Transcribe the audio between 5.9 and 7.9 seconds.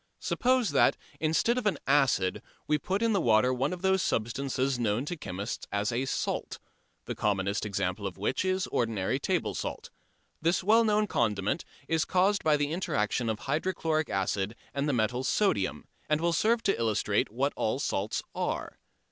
a "salt," the commonest